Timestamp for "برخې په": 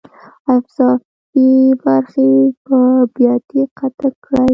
1.83-2.77